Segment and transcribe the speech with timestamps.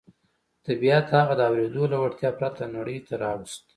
[0.67, 3.61] طبيعت هغه د اورېدو له وړتيا پرته نړۍ ته راووست.